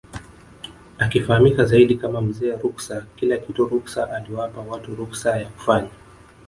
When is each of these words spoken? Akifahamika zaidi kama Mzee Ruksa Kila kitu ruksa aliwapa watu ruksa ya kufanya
Akifahamika 0.97 1.65
zaidi 1.65 1.95
kama 1.95 2.21
Mzee 2.21 2.57
Ruksa 2.57 3.05
Kila 3.15 3.37
kitu 3.37 3.65
ruksa 3.65 4.09
aliwapa 4.11 4.61
watu 4.61 4.95
ruksa 4.95 5.37
ya 5.39 5.49
kufanya 5.49 5.89